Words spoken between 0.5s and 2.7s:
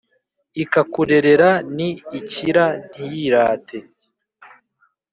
ikakurerera Ni ikira